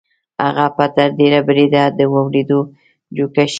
[0.43, 2.59] هغه به تر ډېره بریده د اورېدو
[3.15, 3.49] جوګه شي